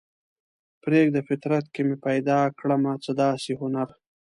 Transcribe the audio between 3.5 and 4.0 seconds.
هنر